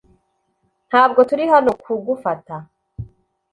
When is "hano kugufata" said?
1.53-2.55